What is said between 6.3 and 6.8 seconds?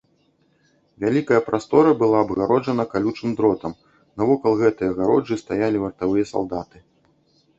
салдаты.